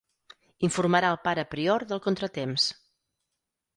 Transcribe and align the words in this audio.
Informarà 0.67 1.11
el 1.15 1.21
pare 1.27 1.43
prior 1.51 1.85
del 1.93 2.03
contratemps. 2.07 2.67